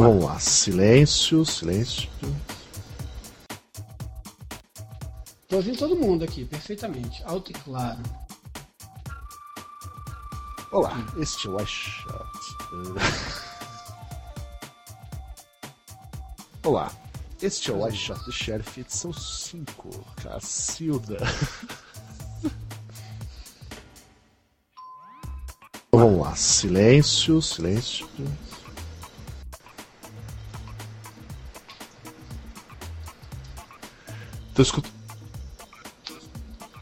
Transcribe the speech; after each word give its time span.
lá. 0.00 0.38
Silêncio, 0.38 1.44
silêncio. 1.44 2.08
Tô 5.48 5.56
ouvindo 5.56 5.78
todo 5.78 5.96
mundo 5.96 6.24
aqui, 6.24 6.44
perfeitamente. 6.44 7.22
Alto 7.24 7.50
e 7.50 7.54
claro. 7.54 7.98
Olá, 10.70 10.94
este 11.18 11.48
é 11.48 11.50
o 11.50 11.60
iShot. 11.60 12.26
Olá, 16.62 16.92
este 17.40 17.70
é 17.70 17.74
o 17.74 17.88
iShot 17.88 18.24
do 18.24 18.32
Sheriff, 18.32 18.80
edição 18.80 19.12
5. 19.12 19.88
Cacilda. 20.22 21.16
Então 25.88 26.00
vamos 26.00 26.20
lá, 26.20 26.36
silêncio, 26.36 27.40
silêncio. 27.40 28.06
Tô 34.58 34.62
escutando. 34.62 34.92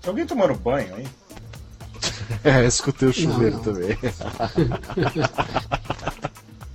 Tem 0.00 0.08
alguém 0.08 0.24
tomando 0.26 0.54
banho 0.54 0.94
aí? 0.94 1.06
É, 2.42 2.64
escutei 2.64 3.08
o 3.08 3.12
chuveiro 3.12 3.56
não. 3.56 3.62
também. 3.64 3.98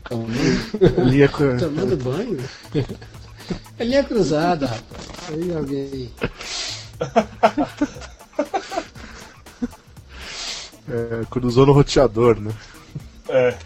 Tomando, 0.08 1.10
Linha 1.10 1.28
co- 1.28 1.58
tomando 1.58 1.98
banho? 1.98 2.38
É 3.80 3.84
linha 3.84 4.04
cruzada, 4.04 4.68
rapaz. 4.68 5.08
Aí 5.30 5.56
alguém. 5.56 6.12
é, 10.88 11.26
cruzou 11.30 11.66
no 11.66 11.74
roteador, 11.74 12.40
né? 12.40 12.52
É. 13.30 13.58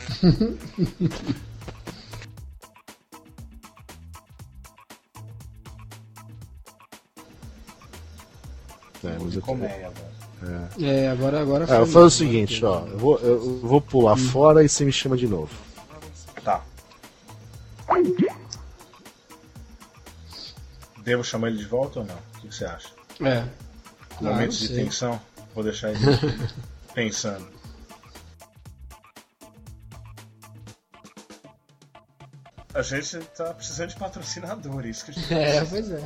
É, 9.05 9.17
mas 9.19 9.35
eu 9.35 9.41
Colmeia, 9.41 9.89
velho. 9.91 10.85
É, 10.87 11.07
agora. 11.09 11.41
agora 11.41 11.63
É, 11.65 11.79
eu 11.79 11.85
foi- 11.85 11.93
falo 11.93 12.05
o 12.05 12.09
seguinte, 12.11 12.63
ó, 12.63 12.85
eu 12.85 12.97
vou, 12.97 13.17
eu 13.19 13.59
vou 13.59 13.81
pular 13.81 14.17
fora 14.17 14.63
e 14.63 14.69
você 14.69 14.83
me 14.85 14.91
chama 14.91 15.17
de 15.17 15.27
novo. 15.27 15.49
Tá. 16.43 16.61
Devo 21.03 21.23
chamar 21.23 21.49
ele 21.49 21.57
de 21.57 21.65
volta 21.65 21.99
ou 21.99 22.05
não? 22.05 22.15
O 22.15 22.39
que 22.41 22.47
você 22.53 22.65
acha? 22.65 22.89
É. 23.21 23.43
Claro, 24.17 24.35
Momentos 24.35 24.59
de 24.59 24.67
sei. 24.67 24.83
tensão? 24.83 25.19
Vou 25.53 25.63
deixar 25.63 25.91
ele 25.91 25.99
pensando. 26.93 27.47
A 32.73 32.81
gente 32.81 33.19
tá 33.37 33.53
precisando 33.53 33.89
de 33.89 33.95
patrocinador, 33.95 34.85
isso 34.85 35.05
que 35.05 35.11
a 35.11 35.13
gente 35.13 35.33
É, 35.33 35.63
pois 35.65 35.89
é. 35.91 36.03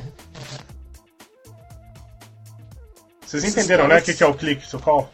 Vocês 3.30 3.44
entenderam, 3.44 3.86
né, 3.86 3.98
o 3.98 4.02
que, 4.02 4.12
que 4.12 4.24
é 4.24 4.26
o 4.26 4.34
click 4.34 4.68
to 4.68 4.80
call? 4.80 5.08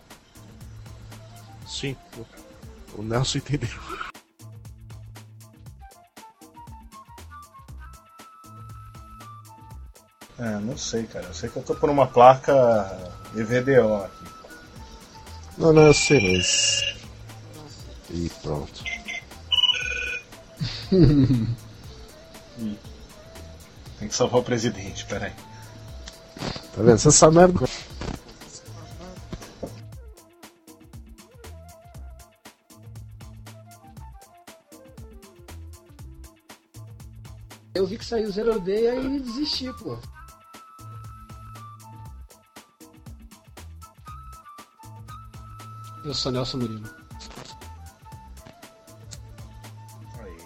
Sim. 1.69 1.95
O 2.95 3.03
Nelson 3.03 3.37
entendeu. 3.37 3.69
É, 10.39 10.49
não 10.61 10.79
sei, 10.79 11.03
cara. 11.05 11.27
Eu 11.27 11.35
sei 11.35 11.51
que 11.51 11.59
eu 11.59 11.63
tô 11.63 11.75
por 11.75 11.91
uma 11.91 12.07
placa 12.07 12.55
EVDO 13.37 13.97
aqui. 13.97 14.25
Não, 15.59 15.75
não, 15.75 15.83
eu 15.83 15.93
sei, 15.93 16.39
mas. 16.39 16.95
E 18.09 18.31
pronto. 18.43 18.83
Tem 23.99 24.09
que 24.09 24.15
salvar 24.15 24.41
o 24.41 24.45
presidente, 24.45 25.05
peraí. 25.05 25.35
Tá 26.75 26.83
vendo? 26.83 26.97
Você 26.97 27.13
sabe 27.13 27.37
merda. 27.37 27.67
Eu 37.77 37.87
vi 37.87 37.99
que 37.99 38.05
saiu 38.05 38.31
Zero 38.31 38.59
Day 38.61 38.89
aí 38.89 39.21
desisti, 39.21 39.73
pô. 39.75 39.99
Eu 46.05 46.15
sou 46.15 46.31
Nelson 46.31 46.59
Murilo. 46.59 46.89
Aí. 50.19 50.37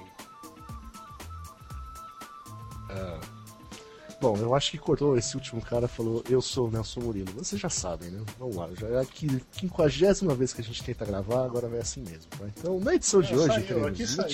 Bom, 4.21 4.37
eu 4.37 4.55
acho 4.55 4.71
que 4.71 4.79
cortou 4.79 5.17
esse 5.17 5.35
último 5.35 5.63
cara 5.63 5.89
falou, 5.89 6.23
eu 6.29 6.43
sou 6.43 6.69
o 6.69 6.71
Nelson 6.71 7.01
Murilo. 7.01 7.33
Vocês 7.33 7.61
já 7.61 7.71
sabem, 7.71 8.11
né? 8.11 8.23
Vamos 8.39 8.57
lá, 8.57 8.69
já 8.75 8.87
é 8.89 9.01
a 9.01 9.05
qui- 9.05 9.43
quinquagésima 9.53 10.35
vez 10.35 10.53
que 10.53 10.61
a 10.61 10.65
gente 10.65 10.83
tenta 10.83 11.05
gravar, 11.07 11.45
agora 11.45 11.69
vai 11.69 11.79
assim 11.81 12.03
mesmo. 12.03 12.27
Tá? 12.39 12.47
Então, 12.47 12.79
na 12.81 12.95
edição 12.95 13.23
de 13.23 13.33
É, 13.33 13.37
hoje, 13.37 13.47
saiu, 13.47 13.67
teremos 13.67 13.89
aqui 13.89 14.07
saiu. 14.07 14.29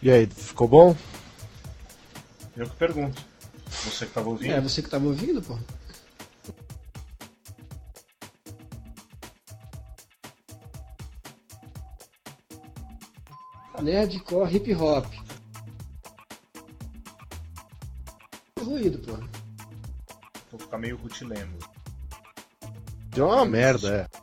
E 0.00 0.10
aí, 0.10 0.26
ficou 0.26 0.68
bom? 0.68 0.96
Eu 2.56 2.68
que 2.68 2.76
pergunto. 2.76 3.24
Você 3.68 4.06
que 4.06 4.12
tava 4.12 4.28
ouvindo? 4.28 4.52
É, 4.52 4.60
você 4.60 4.82
que 4.82 4.88
tava 4.88 5.06
ouvindo, 5.06 5.42
pô? 5.42 5.58
Nerdcore 13.82 14.56
hip 14.56 14.74
hop. 14.74 15.06
Ruído, 18.60 18.98
pô. 18.98 19.16
Vou 20.50 20.60
ficar 20.60 20.78
meio 20.78 20.96
rutilendo. 20.96 21.58
Deu 23.10 23.26
uma 23.26 23.44
merda, 23.44 24.08
é. 24.12 24.17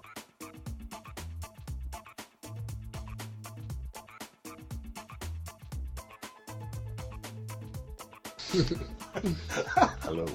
Alô. 10.07 10.25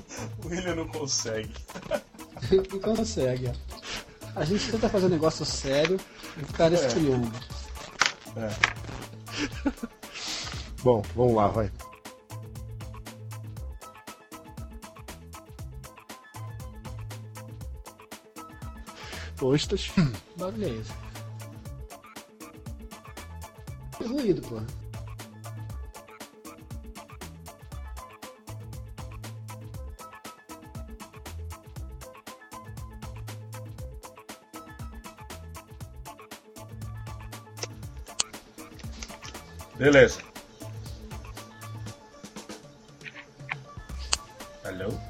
O 0.44 0.48
William 0.48 0.74
não 0.74 0.88
consegue. 0.88 1.54
Não 2.72 2.80
consegue, 2.80 3.48
ó. 3.48 3.52
A 4.34 4.44
gente 4.44 4.70
tenta 4.70 4.88
fazer 4.88 5.06
um 5.06 5.10
negócio 5.10 5.44
sério 5.44 6.00
e 6.36 6.42
o 6.42 6.46
cara 6.54 6.74
estilhando. 6.74 7.30
É. 8.36 8.50
Bom, 10.82 11.02
vamos 11.14 11.34
lá, 11.34 11.48
vai. 11.48 11.70
Difícil. 19.70 20.12
Bagulho 20.36 20.64
é 20.64 20.70
esse. 20.70 20.92
Ruído, 24.08 24.42
pô. 24.42 24.60
Beleza. 39.80 40.20
Hello? 44.62 45.00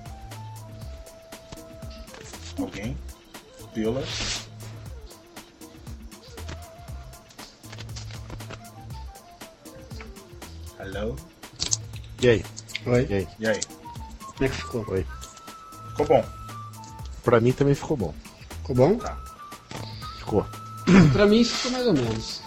Alguém? 2.56 2.96
Pila? 3.74 4.00
Hello? 10.78 11.16
E 12.22 12.28
aí? 12.28 12.44
Oi. 12.86 13.06
E 13.10 13.14
aí? 13.14 13.28
E 13.40 13.48
aí? 13.48 13.60
Como 14.20 14.44
é 14.44 14.48
que 14.48 14.54
ficou? 14.54 14.84
Oi. 14.90 15.04
Ficou 15.88 16.06
bom? 16.06 16.24
Pra 17.24 17.40
mim 17.40 17.50
também 17.50 17.74
ficou 17.74 17.96
bom. 17.96 18.14
Ficou 18.62 18.76
bom? 18.76 18.98
Tá. 18.98 19.18
Ficou. 20.20 20.46
Pra 21.12 21.26
mim 21.26 21.42
ficou 21.42 21.72
mais 21.72 21.88
ou 21.88 21.92
menos. 21.92 22.40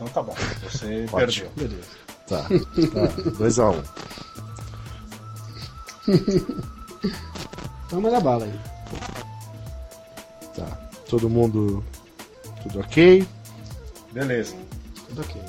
Então 0.00 0.08
tá 0.08 0.22
bom. 0.22 0.34
Você 0.62 1.06
Ótimo. 1.12 1.50
perdeu. 1.50 1.68
Beleza. 1.68 1.88
Tá. 2.26 2.42
Tá. 2.44 2.48
2x1. 3.32 3.84
Então 7.86 8.00
manda 8.00 8.18
bala 8.20 8.44
aí. 8.46 8.60
Tá. 10.56 10.66
Todo 11.08 11.28
mundo. 11.28 11.84
Tudo 12.62 12.80
ok? 12.80 13.26
Beleza. 14.12 14.56
Tudo 15.08 15.20
ok. 15.20 15.42